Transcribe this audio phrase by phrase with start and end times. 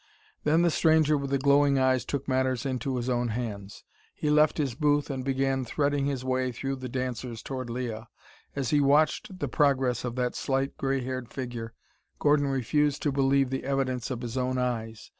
[0.45, 3.83] Then the stranger with the glowing eyes took matters into his own hands.
[4.15, 8.07] He left his booth and began threading his way through the dancers toward Leah.
[8.55, 11.75] As he watched the progress of that slight gray haired figure
[12.17, 15.07] Gordon refused to believe the evidence of his own eyes.